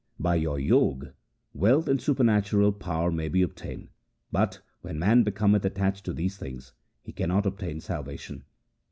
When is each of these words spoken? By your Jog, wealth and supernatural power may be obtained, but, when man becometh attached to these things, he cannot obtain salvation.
By 0.19 0.33
your 0.37 0.59
Jog, 0.59 1.13
wealth 1.53 1.87
and 1.87 2.01
supernatural 2.01 2.71
power 2.71 3.11
may 3.11 3.27
be 3.29 3.43
obtained, 3.43 3.89
but, 4.31 4.59
when 4.81 4.97
man 4.97 5.21
becometh 5.21 5.63
attached 5.63 6.05
to 6.05 6.13
these 6.13 6.37
things, 6.37 6.73
he 7.03 7.11
cannot 7.11 7.45
obtain 7.45 7.81
salvation. 7.81 8.43